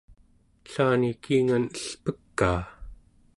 [0.67, 2.61] ellani kiingan elpekaa